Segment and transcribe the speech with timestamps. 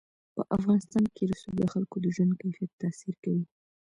[0.35, 3.45] په افغانستان کې رسوب د خلکو د ژوند کیفیت تاثیر کوي.